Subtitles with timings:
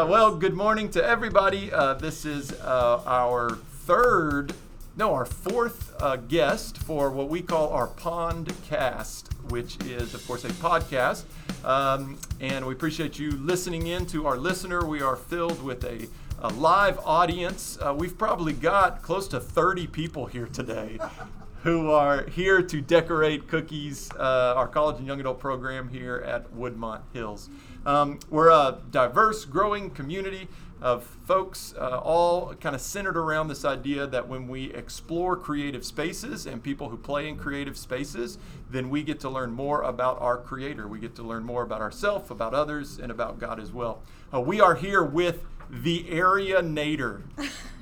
[0.00, 1.72] Uh, well, good morning to everybody.
[1.72, 4.52] Uh, this is uh, our third,
[4.96, 10.24] no, our fourth uh, guest for what we call our Pond Cast, which is, of
[10.24, 11.24] course, a podcast.
[11.64, 14.86] Um, and we appreciate you listening in to our listener.
[14.86, 16.06] We are filled with a,
[16.38, 17.76] a live audience.
[17.84, 21.00] Uh, we've probably got close to 30 people here today.
[21.64, 26.54] Who are here to decorate cookies, uh, our college and young adult program here at
[26.54, 27.50] Woodmont Hills.
[27.84, 30.46] Um, we're a diverse, growing community
[30.80, 35.84] of folks, uh, all kind of centered around this idea that when we explore creative
[35.84, 38.38] spaces and people who play in creative spaces,
[38.70, 40.86] then we get to learn more about our Creator.
[40.86, 44.00] We get to learn more about ourselves, about others, and about God as well.
[44.32, 47.22] Uh, we are here with the Ayreanator.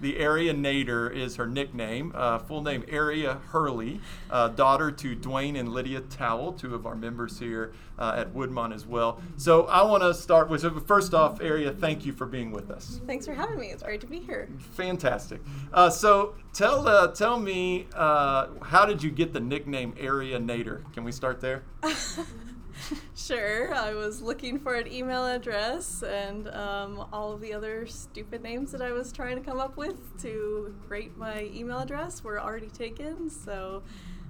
[0.01, 2.13] the Ayreanator is her nickname.
[2.15, 4.01] Uh, full name Ayrea Hurley,
[4.31, 8.75] uh, daughter to Dwayne and Lydia Towell, two of our members here uh, at Woodmont
[8.75, 9.21] as well.
[9.37, 13.01] So I want to start with first off, Ayrea, thank you for being with us.
[13.07, 13.69] Thanks for having me.
[13.69, 14.49] It's great to be here.
[14.73, 15.41] Fantastic.
[15.73, 20.93] Uh, so tell uh, tell me, uh, how did you get the nickname Ayreanator?
[20.93, 21.63] Can we start there?
[23.17, 23.75] sure.
[23.75, 28.73] I was looking for an email address and um, all of the other stupid names
[28.73, 32.69] that I was trying to come up with to rate my email address were already
[32.69, 33.31] taken.
[33.31, 33.83] So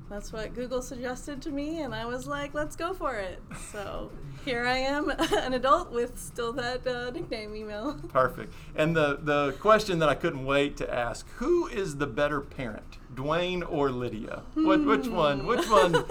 [0.08, 3.42] that's what Google suggested to me, and I was like, let's go for it.
[3.72, 4.12] So
[4.44, 7.94] here I am, an adult with still that uh, nickname email.
[8.08, 8.52] Perfect.
[8.76, 12.98] And the, the question that I couldn't wait to ask who is the better parent,
[13.14, 14.44] Dwayne or Lydia?
[14.54, 15.44] What, which one?
[15.44, 16.04] Which one?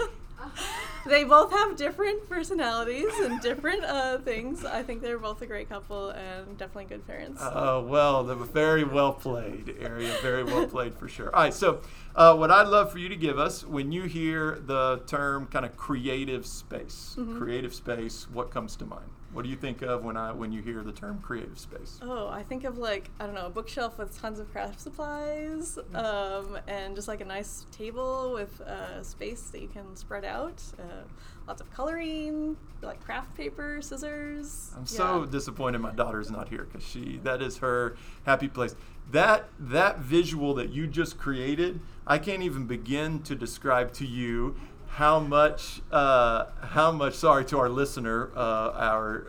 [1.06, 4.64] They both have different personalities and different uh, things.
[4.64, 7.40] I think they're both a great couple and definitely good parents.
[7.42, 10.20] Oh, uh, well, they're very well played, Ayrea.
[10.20, 11.34] Very well played for sure.
[11.34, 11.80] All right, so
[12.14, 15.64] uh, what I'd love for you to give us when you hear the term kind
[15.64, 17.38] of creative space, mm-hmm.
[17.38, 19.10] creative space, what comes to mind?
[19.36, 22.00] What do you think of when I when you hear the term creative space?
[22.00, 25.78] Oh, I think of like I don't know a bookshelf with tons of craft supplies,
[25.94, 30.62] um, and just like a nice table with uh, space that you can spread out.
[30.78, 31.02] Uh,
[31.46, 34.70] lots of coloring, like craft paper, scissors.
[34.74, 34.86] I'm yeah.
[34.86, 37.94] so disappointed my daughter's not here because she that is her
[38.24, 38.74] happy place.
[39.10, 44.56] That that visual that you just created, I can't even begin to describe to you
[44.96, 49.26] how much uh, how much sorry to our listener uh, our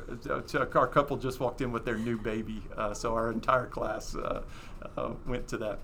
[0.74, 4.44] our couple just walked in with their new baby uh, so our entire class uh,
[4.96, 5.80] uh, went to that.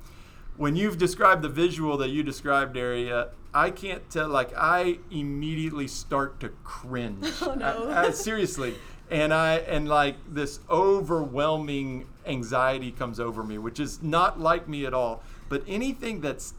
[0.56, 5.90] When you've described the visual that you described Ayrea i can't tell like i immediately
[5.90, 7.30] start to cringe.
[7.42, 7.90] Oh, no.
[7.90, 8.76] I, I, seriously.
[9.12, 14.86] And i and like this overwhelming anxiety comes over me which is not like me
[14.86, 15.24] at all.
[15.50, 16.54] But anything that's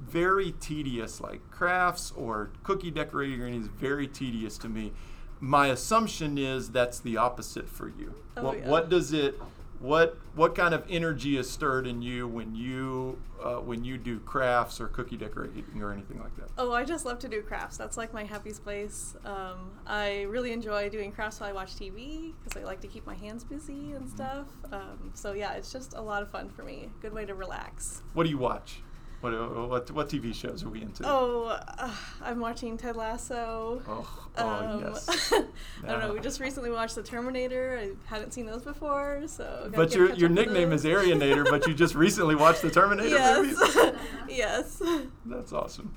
[0.00, 4.92] very tedious, like crafts or cookie decorating or anything is very tedious to me.
[5.40, 8.14] My assumption is that's the opposite for you.
[8.36, 8.68] Oh, what, yeah.
[8.68, 9.40] what does it?
[9.78, 14.18] What what kind of energy is stirred in you when you uh, when you do
[14.20, 16.50] crafts or cookie decorating or anything like that?
[16.58, 17.78] Oh, I just love to do crafts.
[17.78, 19.16] That's like my happiest place.
[19.24, 23.06] Um, I really enjoy doing crafts while I watch TV because I like to keep
[23.06, 24.48] my hands busy and stuff.
[24.70, 26.90] Um, so yeah, it's just a lot of fun for me.
[27.00, 28.02] Good way to relax.
[28.12, 28.82] What do you watch?
[29.20, 31.02] What, what, what TV shows are we into?
[31.06, 33.82] Oh, uh, I'm watching Ted Lasso.
[33.86, 35.32] Oh, oh um, yes.
[35.84, 36.14] I don't know.
[36.14, 37.78] We just recently watched The Terminator.
[37.82, 39.70] I hadn't seen those before, so.
[39.74, 43.60] But your your nickname is Ayreanator, but you just recently watched the Terminator yes.
[43.60, 44.00] movies.
[44.28, 44.82] yes.
[45.26, 45.94] That's awesome.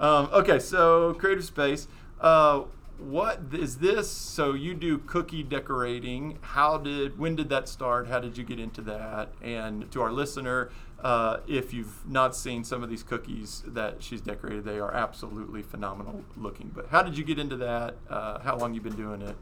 [0.00, 1.86] Um, okay, so creative space.
[2.20, 2.62] Uh,
[2.98, 4.10] what is this?
[4.10, 6.38] So you do cookie decorating.
[6.40, 8.08] How did when did that start?
[8.08, 9.32] How did you get into that?
[9.42, 10.70] And to our listener,
[11.02, 15.62] uh, if you've not seen some of these cookies that she's decorated, they are absolutely
[15.62, 16.70] phenomenal looking.
[16.74, 17.96] But how did you get into that?
[18.08, 19.36] Uh, how long you been doing it?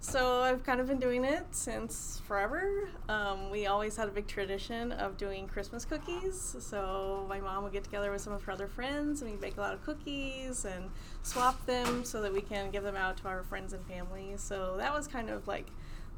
[0.00, 2.88] So I've kind of been doing it since forever.
[3.08, 6.56] Um, we always had a big tradition of doing Christmas cookies.
[6.60, 9.56] So my mom would get together with some of her other friends, and we'd bake
[9.56, 10.90] a lot of cookies and
[11.24, 14.34] swap them so that we can give them out to our friends and family.
[14.36, 15.66] So that was kind of like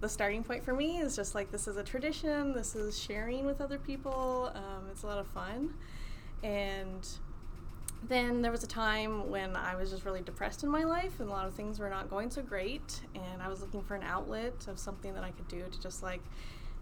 [0.01, 3.47] the starting point for me is just like this is a tradition, this is sharing
[3.47, 4.53] with other people.
[4.55, 5.75] Um, it's a lot of fun.
[6.43, 7.07] And
[8.09, 11.29] then there was a time when I was just really depressed in my life and
[11.29, 13.03] a lot of things were not going so great.
[13.15, 16.03] And I was looking for an outlet of something that I could do to just
[16.03, 16.23] like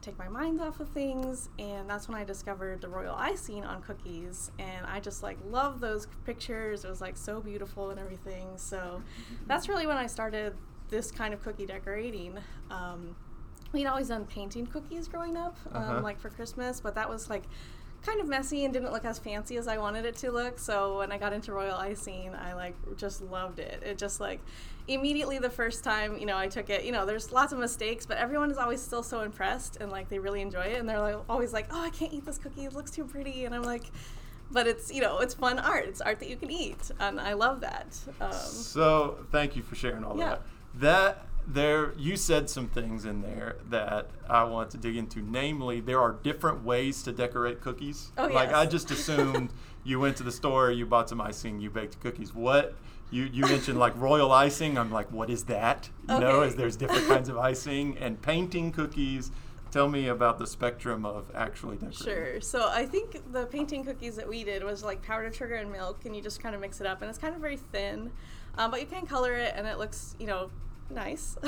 [0.01, 3.83] take my mind off of things and that's when i discovered the royal icing on
[3.83, 8.47] cookies and i just like love those pictures it was like so beautiful and everything
[8.55, 9.03] so
[9.49, 10.55] that's really when i started
[10.91, 12.39] this kind of cookie decorating.
[12.71, 13.17] Um,
[13.73, 16.01] we'd always done painting cookies growing up, um, uh-huh.
[16.01, 17.45] like for Christmas, but that was like
[18.03, 20.59] kind of messy and didn't look as fancy as I wanted it to look.
[20.59, 23.83] So when I got into royal icing, I like just loved it.
[23.85, 24.41] It just like
[24.87, 28.07] immediately the first time, you know, I took it, you know, there's lots of mistakes,
[28.07, 31.01] but everyone is always still so impressed and like they really enjoy it and they're
[31.01, 32.65] like always like, "Oh, I can't eat this cookie.
[32.65, 33.85] It looks too pretty." And I'm like,
[34.51, 37.35] but it's you know it's fun art it's art that you can eat and i
[37.35, 40.31] love that um, so thank you for sharing all Yeah.
[40.31, 40.43] that
[40.77, 45.23] that there you said some things in there that i want to dig into.
[45.23, 48.13] Namely there are different ways to decorate cookies.
[48.19, 48.57] Oh, like yes.
[48.57, 49.53] i just assumed
[49.83, 52.35] you went to the store you bought some icing you baked cookies.
[52.35, 52.75] What
[53.11, 54.77] you, you mentioned like royal icing.
[54.77, 55.89] I'm like what is that?
[56.09, 59.31] You know is there's different kinds of icing and painting cookies.
[59.71, 62.05] Tell me about the spectrum of actually decorating.
[62.07, 62.41] Sure.
[62.41, 66.07] So I think the painting cookies that we did was like powdered sugar and milk,
[66.07, 68.11] and you just kind of mix it up, and it's kind of very thin,
[68.57, 70.49] um, but you can color it, and it looks, you know,
[70.91, 71.37] nice.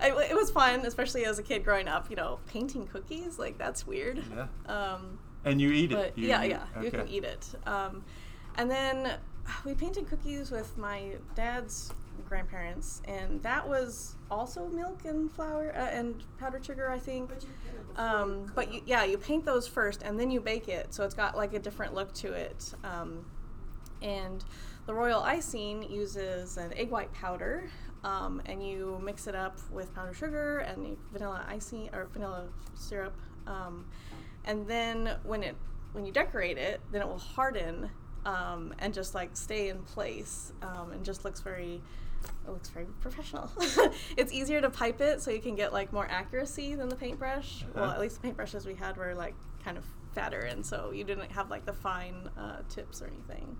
[0.00, 2.10] I, it was fun, especially as a kid growing up.
[2.10, 4.22] You know, painting cookies like that's weird.
[4.34, 7.46] yeah Um, and you eat it You- yeah, you- yeah, you can eat it.
[7.66, 8.04] Um,
[8.56, 9.14] and then
[9.64, 11.92] we painted cookies with my dad's
[12.28, 17.30] grandparents, and that was also milk and flour uh, and powdered sugar, I think.
[17.96, 21.14] Um, but you, yeah, you paint those first, and then you bake it, so it's
[21.14, 22.72] got like a different look to it.
[22.84, 23.24] Um,
[24.02, 24.44] and
[24.86, 27.68] the royal icing uses an egg white powder,
[28.04, 32.44] um, and you mix it up with powdered sugar and vanilla icing or vanilla
[32.76, 33.16] syrup.
[33.46, 33.86] Um,
[34.44, 35.56] and then when it
[35.92, 37.90] when you decorate it, then it will harden
[38.26, 41.80] um, and just like stay in place, um, and just looks very
[42.46, 43.50] it looks very professional.
[44.16, 47.64] it's easier to pipe it so you can get like more accuracy than the paintbrush.
[47.74, 47.94] Well, Uh-huh.
[47.94, 49.84] at least the paintbrushes we had were like kind of
[50.14, 53.56] fatter, and so you didn't have like the fine uh, tips or anything.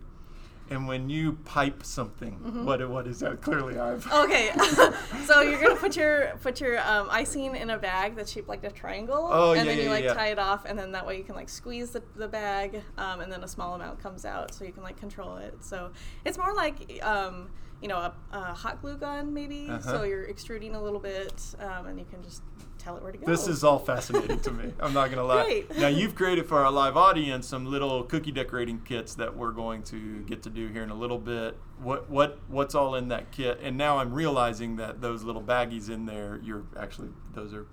[0.70, 2.64] And when you pipe something, Mm-hmm.
[2.64, 3.43] what what is that?
[3.43, 4.06] Clearly, I've.
[4.12, 4.50] Okay,
[5.26, 8.64] so you're gonna put your put your um, icing in a bag that's shaped like
[8.64, 10.14] a triangle, Oh, and yeah, then you yeah, like yeah.
[10.14, 13.20] tie it off, and then that way you can like squeeze the, the bag, um,
[13.20, 15.55] and then a small amount comes out, so you can like control it.
[15.61, 15.90] So
[16.25, 17.50] it's more like um,
[17.82, 19.69] you know a, a hot glue gun maybe.
[19.69, 19.81] Uh-huh.
[19.81, 22.43] So you're extruding a little bit, um, and you can just
[22.85, 23.27] tell it where to go.
[23.27, 24.73] This is all fascinating to me.
[24.79, 25.45] I'm not gonna lie.
[25.45, 25.79] Great.
[25.79, 29.83] Now you've created for our live audience some little cookie decorating kits that we're going
[29.85, 31.57] to get to do here in a little bit.
[31.83, 33.59] What what what's all in that kit?
[33.63, 37.67] And now I'm realizing that those little baggies in there, you're actually those are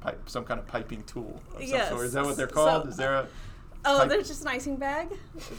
[0.00, 1.88] pipe some kind of piping tool of some Yes.
[1.90, 2.04] sort.
[2.04, 2.88] Is that what they're So- called?
[2.88, 3.28] Is there a
[3.86, 5.08] Oh, Pipe- they're just an icing bag.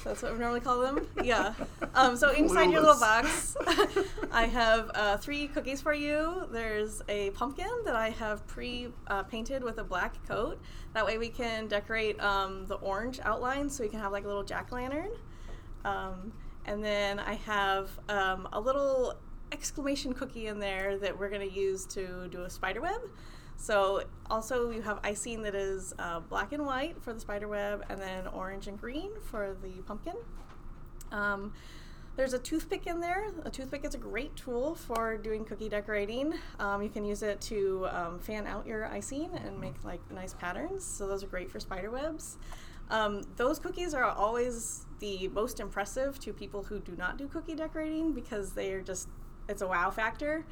[0.03, 1.07] That's what we normally call them.
[1.23, 1.53] Yeah.
[1.95, 3.57] Um, so inside your little box,
[4.31, 6.47] I have uh, three cookies for you.
[6.51, 10.61] There's a pumpkin that I have pre-painted with a black coat.
[10.93, 14.27] That way we can decorate um, the orange outline, so we can have like a
[14.27, 15.09] little jack lantern.
[15.85, 16.33] Um,
[16.65, 19.15] and then I have um, a little
[19.51, 23.01] exclamation cookie in there that we're going to use to do a spider web.
[23.57, 27.83] So also you have icing that is uh, black and white for the spider web,
[27.89, 30.15] and then orange and green for the pumpkin.
[31.11, 31.53] Um,
[32.15, 33.27] there's a toothpick in there.
[33.45, 36.33] A toothpick is a great tool for doing cookie decorating.
[36.59, 40.33] Um, you can use it to um, fan out your icing and make like nice
[40.33, 40.83] patterns.
[40.83, 42.37] So those are great for spider webs.
[42.89, 47.53] Um, those cookies are always the most impressive to people who do not do cookie
[47.53, 49.09] decorating because they are just
[49.47, 50.45] it's a wow factor.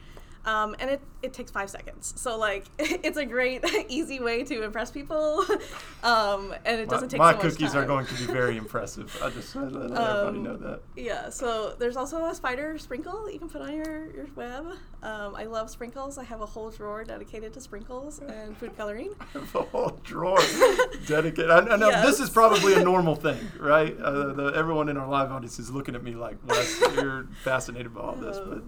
[0.45, 2.13] Um, and it, it takes five seconds.
[2.17, 5.43] So like it's a great easy way to impress people.
[6.03, 9.17] um, and it doesn't take my so cookies are going to be very impressive.
[9.23, 10.81] I just let everybody Um, know that.
[10.95, 14.67] Yeah, so there's also a spider sprinkle that you can put on your, your web.
[15.01, 16.17] Um, I love sprinkles.
[16.17, 19.13] I have a whole drawer dedicated to sprinkles and food coloring.
[19.33, 20.39] the whole drawer
[21.07, 21.49] dedicated.
[21.49, 23.97] I, I know this is probably a normal thing, right?
[23.99, 27.93] Uh, the, everyone in our live audience is looking at me like, Wes, you're fascinated
[27.93, 28.37] by all this.
[28.37, 28.63] But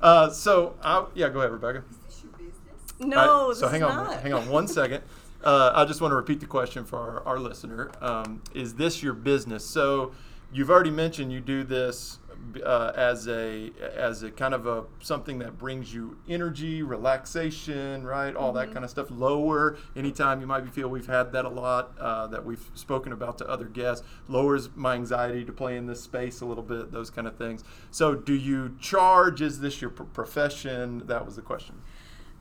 [0.00, 1.82] uh, so, i yeah, go ahead, Rebecca.
[1.90, 2.94] Is this your business?
[3.00, 4.20] No, All right, this so is hang on, not.
[4.22, 5.02] hang on one second.
[5.42, 7.90] Uh, I just want to repeat the question for our, our listener.
[8.00, 9.64] Um, is this your business?
[9.64, 10.12] So
[10.52, 12.18] you've already mentioned you do this
[12.64, 18.34] uh, as a as a kind of a something that brings you energy, relaxation, right?
[18.34, 18.58] All Mm-hmm.
[18.58, 19.06] that kind of stuff.
[19.10, 23.38] Lower anytime you might feel we've had that a lot uh, that we've spoken about
[23.38, 24.04] to other guests.
[24.28, 26.90] Lowers my anxiety to play in this space a little bit.
[26.92, 27.62] Those kind of things.
[27.90, 29.40] So do you charge?
[29.40, 31.06] Is this your pr- profession?
[31.06, 31.82] That was the question.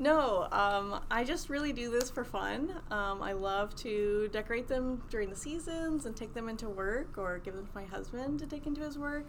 [0.01, 2.73] No, um, I just really do this for fun.
[2.89, 7.39] Um, I love to decorate them during the seasons and take them into work or
[7.39, 9.25] give them to my husband to take into his work.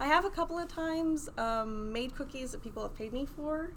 [0.00, 3.72] I have a couple of times um, made cookies that people have paid me for.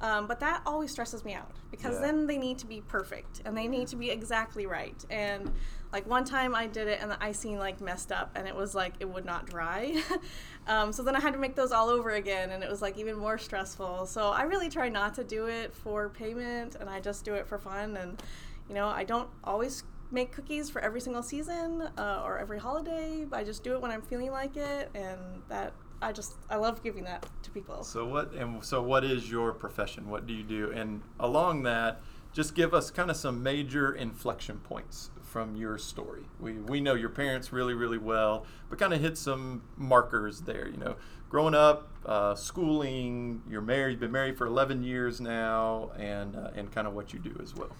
[0.00, 2.00] Um, but that always stresses me out because Yeah.
[2.08, 5.04] then they need to be perfect and they need to be exactly right.
[5.10, 5.52] And
[5.92, 8.74] like one time I did it and the icing like messed up and it was
[8.74, 10.02] like it would not dry.
[10.66, 12.98] um, so then I had to make those all over again and it was like
[12.98, 14.06] even more stressful.
[14.06, 17.46] So I really try not to do it for payment and I just do it
[17.46, 17.96] for fun.
[17.96, 18.22] And
[18.68, 23.26] you know, I don't always make cookies for every single season uh, or every holiday.
[23.32, 25.18] I just do it when I'm feeling like it, and
[25.48, 27.82] that I just I love giving that to people.
[27.82, 30.08] So what and so what is your profession?
[30.08, 30.70] What do you do?
[30.72, 36.24] And along that, just give us kind of some major inflection points from your story.
[36.40, 40.68] We we know your parents really really well, but kind of hit some markers there.
[40.68, 40.96] You know,
[41.28, 46.50] growing up, uh, schooling, you're married, You've been married for 11 years now, and uh,
[46.54, 47.74] and kind of what you do as well.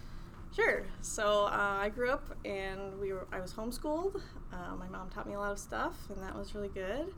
[0.55, 0.83] Sure.
[1.01, 4.21] So uh, I grew up and we were I was homeschooled.
[4.53, 7.13] Uh, my mom taught me a lot of stuff, and that was really good.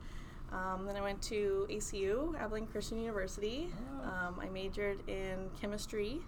[0.53, 3.71] Um, then I went to ACU, Abilene Christian University.
[4.05, 4.29] Ah.
[4.29, 6.21] Um, I majored in chemistry,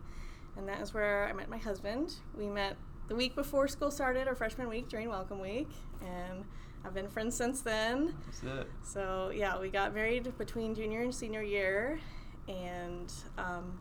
[0.56, 2.14] and that is where I met my husband.
[2.36, 2.76] We met
[3.08, 5.68] the week before school started, our freshman week during Welcome Week,
[6.00, 6.44] and
[6.84, 8.14] I've been friends since then.
[8.26, 8.70] That's it.
[8.82, 12.00] So yeah, we got married between junior and senior year,
[12.48, 13.78] and um,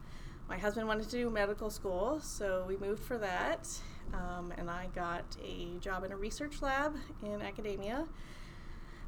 [0.48, 3.68] my husband wanted to do medical school, so we moved for that.
[4.14, 8.06] Um, and I got a job in a research lab in academia.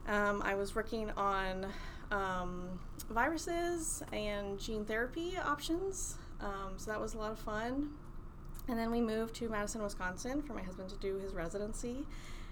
[0.07, 1.67] Um, I was working on
[2.11, 7.91] um, viruses and gene therapy options, um, so that was a lot of fun.
[8.67, 12.05] And then we moved to Madison, Wisconsin for my husband to do his residency.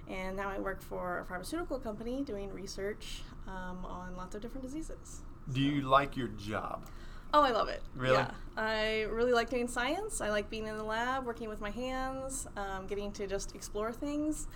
[0.09, 4.63] And now I work for a pharmaceutical company doing research um, on lots of different
[4.63, 5.21] diseases.
[5.51, 6.85] Do you like your job?
[7.33, 7.81] Oh, I love it.
[7.95, 8.15] Really?
[8.15, 8.31] Yeah.
[8.55, 10.21] I really like doing science.
[10.21, 13.91] I like being in the lab, working with my hands, um, getting to just explore
[13.91, 14.47] things.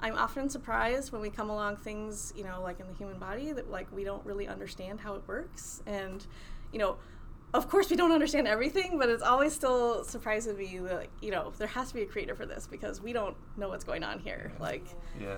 [0.00, 3.52] I'm often surprised when we come along things, you know, like in the human body
[3.52, 5.82] that like we don't really understand how it works.
[5.86, 6.26] And,
[6.72, 6.96] you know,
[7.54, 11.10] of course we don't understand everything, but it's always still surprising to me that, like,
[11.20, 13.84] you know, there has to be a creator for this because we don't know what's
[13.84, 14.52] going on here.
[14.58, 14.84] Like,
[15.20, 15.36] Yeah.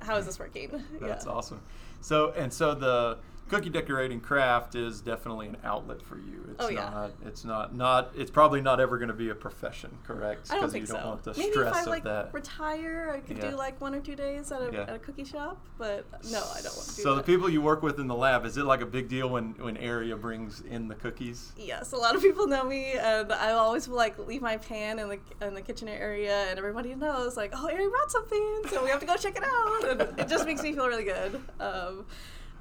[0.00, 0.82] how is this working?
[1.00, 1.32] That's yeah.
[1.32, 1.60] awesome.
[2.02, 3.18] So and so the
[3.50, 6.46] cookie decorating craft is definitely an outlet for you.
[6.52, 6.88] It's Oh, yeah.
[6.90, 10.50] not it's not not it's probably not ever going to be a profession, correct?
[10.50, 11.08] I don't think you don't so.
[11.08, 12.32] want the Maybe stress if I of like that.
[12.32, 13.50] retire, I could Yeah.
[13.50, 14.82] do like one or two days at a, Yeah.
[14.82, 15.58] at a cookie shop.
[15.78, 17.26] But no, I don't want to do so that.
[17.26, 19.54] the people you work with in the lab, is it like a big deal when
[19.58, 21.52] when Ayrea brings in the cookies?
[21.56, 24.98] Yes, a lot of people know me, and I always will like leave my pan
[25.00, 28.84] in the in the kitchen area, and everybody knows like, oh, Ari brought something, so
[28.84, 31.40] we have to go check it out, and it just makes me feel really good.
[31.58, 32.06] Um,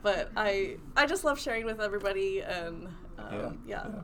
[0.02, 2.88] but I I just love sharing with everybody, and
[3.18, 3.86] um, yeah.
[3.86, 4.02] yeah.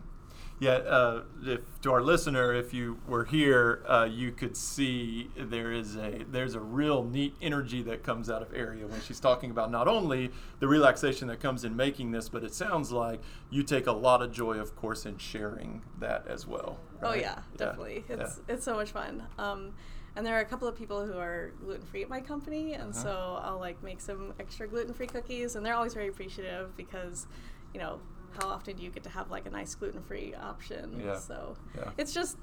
[0.58, 5.74] Yeah, uh, if to our listener, if you were here, uh, you could see there
[5.74, 9.52] is a there's a real neat energy that comes out of Ayrea when she's talking
[9.52, 13.64] about not only the relaxation that comes in making this, but it sounds like you
[13.64, 16.80] take a lot of joy, of course, in sharing that as well.
[17.04, 17.20] Oh right?
[17.20, 18.06] yeah, definitely.
[18.08, 18.16] yeah.
[18.16, 19.24] It's it's so much fun.
[19.38, 19.74] Um,
[20.16, 22.92] and there are a couple of people who are gluten free at my company, and
[22.94, 23.04] Uh-huh.
[23.04, 27.28] so I'll like make some extra gluten free cookies, and they're always very appreciative because,
[27.74, 28.00] you know,
[28.40, 31.00] how often do you get to have like a nice gluten free option?
[31.04, 31.18] Yeah.
[31.20, 31.92] So Yeah.
[31.98, 32.38] it's just,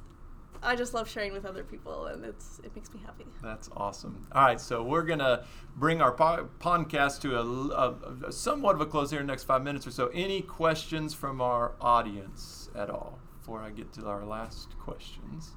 [0.63, 3.27] I just love sharing with other people, and it's it makes me happy.
[3.43, 4.27] That's awesome.
[4.33, 5.45] All right, so we're gonna
[5.77, 9.33] bring our po- podcast to a, a- a somewhat of a close here in the
[9.33, 10.07] next five minutes or so.
[10.09, 15.57] Any questions from our audience at all before I get to our last questions?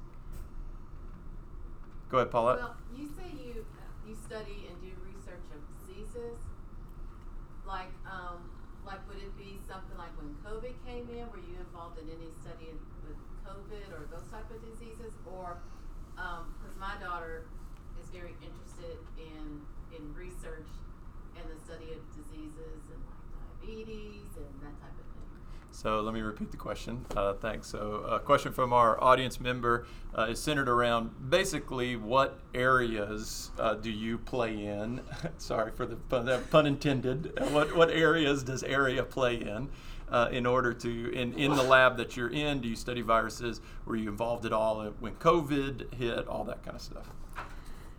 [2.08, 2.58] Go ahead, Paulette.
[2.62, 3.66] Well, you say you
[4.06, 6.38] you study and do research of diseases.
[7.66, 8.46] Like, um,
[8.86, 11.26] like would it be something like when COVID came in?
[11.34, 12.70] Were you involved in any study
[13.02, 15.18] with COVID or those type of diseases?
[15.26, 15.58] Or
[16.14, 17.50] because my daughter
[17.98, 20.70] is very interested in in research
[21.34, 23.18] and the study of diseases and like
[23.58, 25.05] diabetes and that type of.
[25.76, 27.04] So let me repeat the question.
[27.14, 27.66] Uh, thanks.
[27.66, 33.74] So a question from our audience member uh, is centered around basically what areas uh,
[33.74, 35.02] do you play in?
[35.36, 37.34] Sorry for the pun, pun intended.
[37.36, 39.68] Uh, what what areas does Ayrea play in?
[40.08, 43.60] Uh, in order to in, in the lab that you're in, do you study viruses?
[43.84, 46.26] Were you involved at all when COVID hit?
[46.26, 47.10] All that kind of stuff.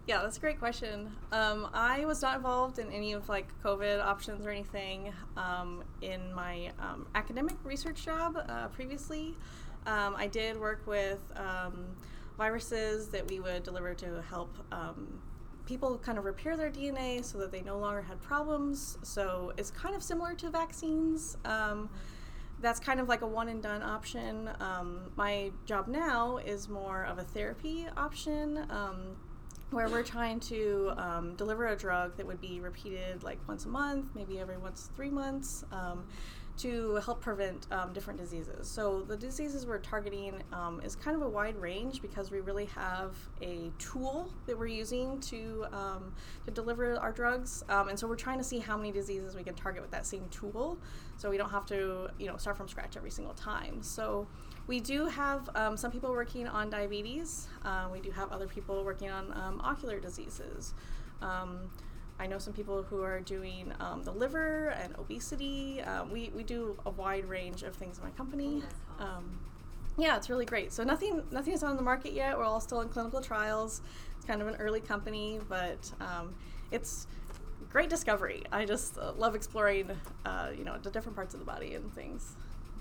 [0.07, 1.13] Yeah, that's a great question.
[1.33, 6.33] Um, I was not involved in any of like COVID options or anything um, in
[6.33, 9.35] my um, academic research job uh, previously.
[9.85, 11.87] Um, I did work with um,
[12.37, 15.21] viruses that we would deliver to help um,
[15.65, 18.97] people kind of repair their DNA so that they no longer had problems.
[19.03, 21.35] So it's kind of similar to vaccines.
[22.59, 24.49] That's kind of like a one and done option.
[25.17, 28.65] My job now is more of a therapy option.
[29.69, 33.67] Where we're trying to um, deliver a drug that would be repeated like once a
[33.67, 36.05] month, maybe every once three months, um,
[36.59, 38.67] to help prevent um, different diseases.
[38.67, 42.65] So the diseases we're targeting um, is kind of a wide range because we really
[42.65, 46.13] have a tool that we're using to um,
[46.45, 49.43] to deliver our drugs, um, and so we're trying to see how many diseases we
[49.43, 50.77] can target with that same tool,
[51.17, 53.83] so we don't have to you know start from scratch every single time.
[53.83, 54.27] So
[54.67, 57.47] we do have um, some people working on diabetes.
[57.63, 60.73] Uh, we do have other people working on um, ocular diseases.
[61.21, 61.69] Um,
[62.19, 65.81] I know some people who are doing um, the liver and obesity.
[65.81, 68.63] Um, we, we do a wide range of things in my company.
[68.99, 69.05] Oh.
[69.05, 69.39] Um,
[69.97, 70.71] yeah, it's really great.
[70.71, 72.37] So nothing nothing is on the market yet.
[72.37, 73.81] We're all still in clinical trials.
[74.15, 76.35] It's kind of an early company, but um,
[76.69, 77.07] it's
[77.71, 78.43] great discovery.
[78.51, 79.91] I just uh, love exploring,
[80.25, 82.35] uh, you know, the different parts of the body and things.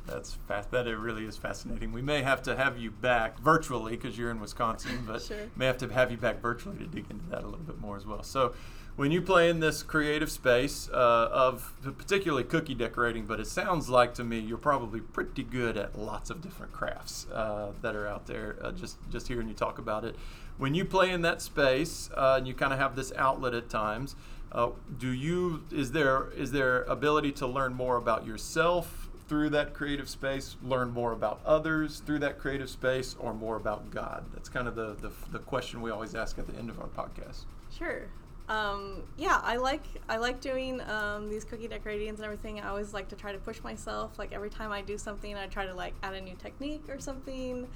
[0.07, 0.71] That's fast.
[0.71, 1.93] That it really is fascinating.
[1.93, 5.37] We may have to have you back virtually because you're in Wisconsin, but Sure.
[5.57, 7.97] may have to have you back virtually to dig into that a little bit more
[7.97, 8.23] as well.
[8.23, 8.55] So,
[8.97, 13.91] when you play in this creative space uh, of particularly cookie decorating, but it sounds
[13.91, 18.07] like to me you're probably pretty good at lots of different crafts uh, that are
[18.07, 18.57] out there.
[18.63, 20.17] Uh, just just hearing you talk about it,
[20.57, 23.69] when you play in that space uh, and you kind of have this outlet at
[23.69, 24.17] times.
[24.53, 29.75] Uh, do you is there is there ability to learn more about yourself through that
[29.75, 34.25] creative space, learn more about others through that creative space, or more about God?
[34.33, 36.89] That's kind of the, the, the question we always ask at the end of our
[36.89, 37.45] podcast.
[37.77, 38.03] Sure.
[38.49, 42.61] Um, yeah, I like I like doing um, these cookie decorations and everything.
[42.61, 44.19] I always like to try to push myself.
[44.19, 47.01] Like every time I do something, I try to like add a new technique or
[47.01, 47.67] something.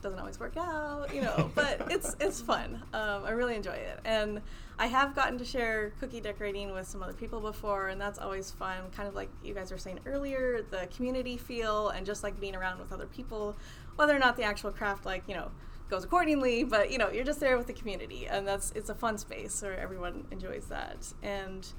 [0.00, 2.82] Doesn't always work out, you know, but it's it's fun.
[2.92, 4.40] Um, I really enjoy it, and
[4.78, 8.50] I have gotten to share cookie decorating with some other people before, and that's always
[8.50, 8.78] fun.
[8.94, 12.54] Kind of like you guys were saying earlier, the community feel and just like being
[12.54, 13.56] around with other people,
[13.96, 15.50] whether or not the actual craft, like you know,
[15.88, 18.94] goes accordingly but you know you're just there with the community and that's it's a
[18.94, 21.72] fun space where everyone enjoys that and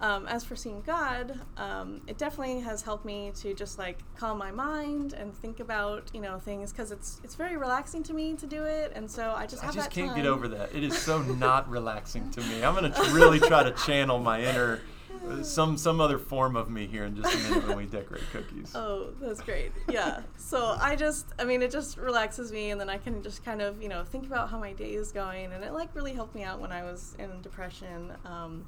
[0.00, 4.38] um, as for seeing god um, it definitely has helped me to just like calm
[4.38, 8.34] my mind and think about you know things because it's it's very relaxing to me
[8.34, 10.16] to do it and so i just I just can't time.
[10.16, 10.74] get over that.
[10.74, 12.64] It is so not relaxing to me.
[12.64, 14.80] I'm going to really try to channel my inner,
[15.28, 18.22] uh, some some other form of me here in just a minute when we decorate
[18.32, 18.72] cookies.
[18.74, 19.72] Oh, that's great.
[19.88, 20.22] Yeah.
[20.36, 23.60] So I just, I mean, it just relaxes me, and then I can just kind
[23.62, 26.34] of, you know, think about how my day is going, and it like really helped
[26.34, 28.64] me out when I was in depression, um,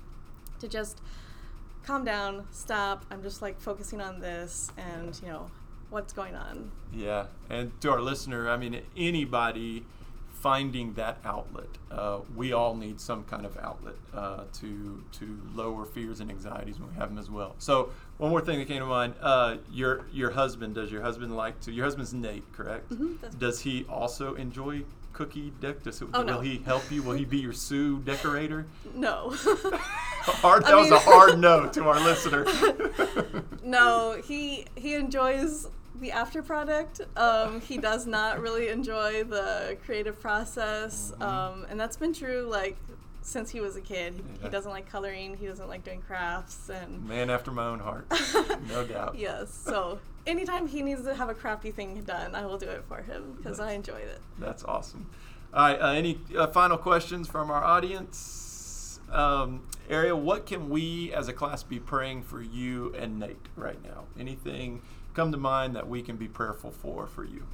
[0.62, 1.00] to just
[1.84, 3.04] calm down, stop.
[3.10, 5.50] I'm just like focusing on this, and you know,
[5.90, 6.70] what's going on.
[6.92, 9.84] Yeah, and to our listener, I mean, anybody
[10.32, 15.84] finding that outlet, uh, we all need some kind of outlet uh, to to lower
[15.84, 17.54] fears and anxieties when we have them as well.
[17.58, 20.76] So, one more thing that came to mind: uh, your your husband.
[20.76, 21.72] Does your husband like to?
[21.72, 22.90] Your husband's Nate, correct?
[22.90, 25.82] Mhm, Does he also enjoy cookie deck?
[25.82, 26.40] Does, Oh, will no.
[26.40, 27.02] he help you?
[27.02, 28.66] Will he be your sous decorator?
[28.94, 29.30] No.
[30.24, 30.64] Hard.
[30.64, 32.46] I That was a hard no to our listener.
[33.64, 35.66] no, he he enjoys
[36.00, 37.00] the after product.
[37.16, 41.22] Um, he does not really enjoy the creative process, Mhm.
[41.26, 42.76] um, and that's been true like
[43.22, 44.14] since he was a kid.
[44.14, 44.44] He, Yeah.
[44.44, 45.36] he doesn't like coloring.
[45.36, 48.06] He doesn't like doing crafts, and Man after my own heart,
[48.68, 49.14] no doubt.
[49.16, 49.52] yes.
[49.64, 53.02] So anytime he needs to have a crafty thing done, I will do it for
[53.02, 54.20] him because I enjoyed it.
[54.38, 55.08] That's awesome.
[55.54, 55.80] All right.
[55.80, 59.00] Uh, any uh, final questions from our audience?
[59.10, 63.82] Um, Ariel, what can we as a class be praying for you and Nate right
[63.82, 64.04] now?
[64.18, 64.80] Anything
[65.12, 67.44] come to mind that we can be prayerful for for you?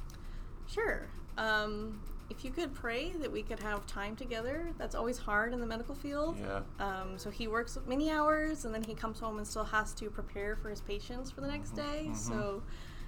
[0.67, 1.07] Sure.
[1.37, 1.99] Um,
[2.29, 5.65] if you could pray that we could have time together, that's always hard in the
[5.65, 6.37] medical field.
[6.39, 6.61] Yeah.
[6.79, 10.09] Um, so he works many hours and then he comes home and still has to
[10.09, 12.05] prepare for his patients for the next Mhm, day.
[12.09, 12.15] mhm.
[12.15, 12.63] So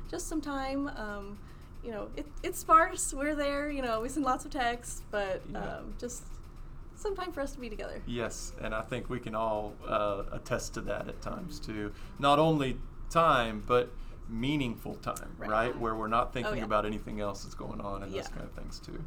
[0.10, 0.88] just some time.
[0.90, 1.38] Um,
[1.84, 3.14] you know, it, it's sparse.
[3.14, 3.70] We're there.
[3.72, 5.78] You know, we send lots of texts, but Yeah.
[5.78, 6.24] um, just
[6.96, 8.02] some time for us to be together.
[8.06, 11.92] Yes, and I think we can all uh, attest to that at times too.
[12.20, 12.78] Not only
[13.10, 13.92] time, but
[14.32, 15.50] meaningful time, right?
[15.50, 15.80] Right.
[15.80, 16.63] Where we're not thinking yeah.
[16.63, 19.04] about anything else that's going on and those kind of things too.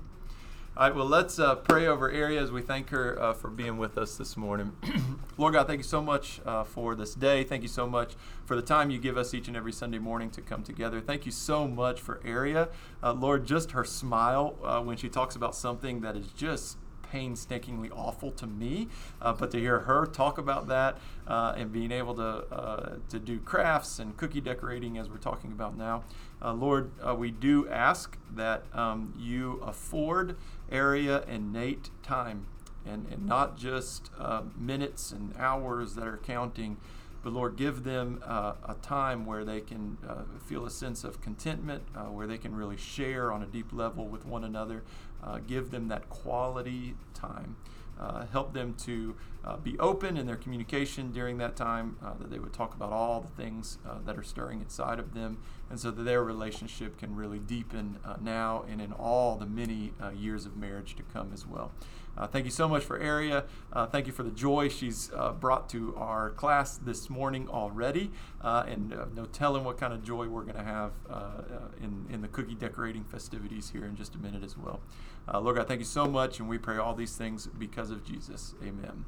[0.77, 3.79] All right, well, let's uh, pray over Ayrea as we thank her uh, for being
[3.79, 4.73] with us this morning.
[5.39, 7.45] Lord God, thank you so much uh, for this day.
[7.45, 10.31] Thank you so much for the time you give us each and every Sunday morning
[10.31, 11.01] to come together.
[11.01, 12.71] Thank you so much for Ayrea.
[13.01, 16.77] Uh, Lord, just her smile uh, when she talks about something that is just
[17.15, 18.89] painstakingly awful to me,
[19.23, 20.99] uh, but to hear her talk about that
[21.29, 22.23] uh, and being able to
[22.53, 26.03] uh, to do crafts and cookie decorating as we're talking about now,
[26.43, 30.37] uh, Lord, uh, we do ask that um, you afford
[30.73, 32.47] Ayrea and Nate time,
[32.85, 34.11] and and not just
[34.59, 36.79] minutes and hours that are counting.
[37.25, 41.23] But Lord, give them uh, a time where they can uh, feel a sense of
[41.23, 44.83] contentment, uh, where they can really share on a deep level with one another.
[45.23, 47.57] Uh, give them that quality time
[47.99, 52.31] uh, help them to uh, be open in their communication during that time, uh, that
[52.31, 55.79] they would talk about all the things uh, that are stirring inside of them, and
[55.79, 60.11] so that their relationship can really deepen uh, now and in all the many uh,
[60.11, 61.73] years of marriage to come as well.
[62.31, 63.45] thank you so much for Ayrea.
[63.91, 68.11] thank you for the joy she's brought to our class this morning already,
[68.43, 70.93] and no telling what kind of joy we're going to have
[71.83, 74.81] in, in the cookie decorating festivities here in just a minute as well.
[75.33, 78.05] Uh, Lord God, thank you so much, and we pray all these things because of
[78.05, 78.55] Jesus.
[78.63, 79.05] Amen.